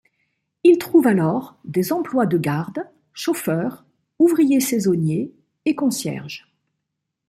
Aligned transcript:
Il 0.63 0.79
trouve 0.79 1.05
alors 1.05 1.59
des 1.63 1.93
emplois 1.93 2.25
de 2.25 2.39
garde, 2.39 2.87
chauffeur, 3.13 3.85
ouvrier 4.17 4.59
saisonnier 4.59 5.31
et 5.65 5.75
concierge. 5.75 6.51